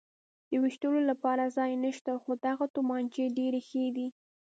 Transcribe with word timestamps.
د 0.49 0.51
وېشتلو 0.63 0.99
لپاره 1.09 1.53
ځای 1.57 1.71
نشته، 1.83 2.11
خو 2.23 2.31
دغه 2.45 2.65
تومانچې 2.75 3.23
ډېرې 3.37 3.61
ښې 3.67 3.85
دي. 3.95 4.07